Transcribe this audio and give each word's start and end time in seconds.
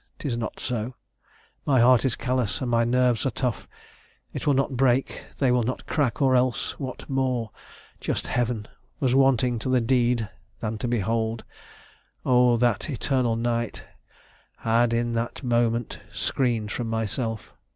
'Tis 0.17 0.35
not 0.35 0.59
so; 0.59 0.95
My 1.63 1.79
heart 1.79 2.05
is 2.05 2.15
callous, 2.15 2.59
and 2.59 2.71
my 2.71 2.83
nerves 2.83 3.23
are 3.23 3.29
tough; 3.29 3.67
It 4.33 4.47
will 4.47 4.55
not 4.55 4.75
break; 4.75 5.25
they 5.37 5.51
will 5.51 5.61
not 5.61 5.85
crack; 5.85 6.23
or 6.23 6.35
else 6.35 6.71
What 6.79 7.07
more, 7.07 7.51
just 7.99 8.25
heaven! 8.25 8.67
was 8.99 9.13
wanting 9.13 9.59
to 9.59 9.69
the 9.69 9.79
deed, 9.79 10.27
Than 10.59 10.79
to 10.79 10.87
behold 10.87 11.43
Oh! 12.25 12.57
that 12.57 12.89
eternal 12.89 13.35
night 13.35 13.83
Had 14.57 14.91
in 14.91 15.13
that 15.13 15.43
moment 15.43 15.99
screened 16.11 16.71
from 16.71 16.87
myself! 16.89 17.53